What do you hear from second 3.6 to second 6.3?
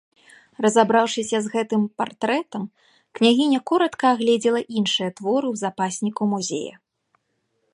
коратка агледзела іншыя творы ў запасніку